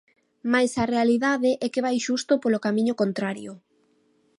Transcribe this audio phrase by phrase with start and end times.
[0.51, 3.51] Mais a realidade é que vai xusto polo camiño contrario.